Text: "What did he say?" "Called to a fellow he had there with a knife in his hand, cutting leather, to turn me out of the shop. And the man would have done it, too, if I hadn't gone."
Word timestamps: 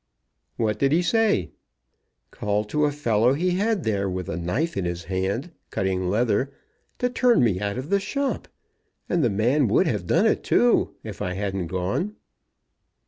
"What 0.57 0.79
did 0.79 0.91
he 0.93 1.03
say?" 1.03 1.51
"Called 2.31 2.67
to 2.69 2.85
a 2.85 2.91
fellow 2.91 3.33
he 3.33 3.51
had 3.51 3.83
there 3.83 4.09
with 4.09 4.29
a 4.29 4.35
knife 4.35 4.75
in 4.75 4.83
his 4.83 5.03
hand, 5.03 5.51
cutting 5.69 6.09
leather, 6.09 6.51
to 6.97 7.07
turn 7.07 7.43
me 7.43 7.59
out 7.59 7.77
of 7.77 7.91
the 7.91 7.99
shop. 7.99 8.47
And 9.07 9.23
the 9.23 9.29
man 9.29 9.67
would 9.67 9.85
have 9.85 10.07
done 10.07 10.25
it, 10.25 10.43
too, 10.43 10.95
if 11.03 11.21
I 11.21 11.33
hadn't 11.33 11.67
gone." 11.67 12.15